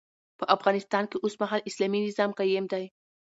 [0.39, 2.85] په افغانستان کي اوسمهال اسلامي نظام قايم دی